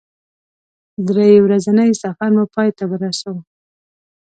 درې 1.07 1.29
ورځنی 1.45 1.89
سفر 2.01 2.29
مو 2.35 2.43
پای 2.53 2.69
ته 2.77 2.83
ورساوه. 2.87 3.41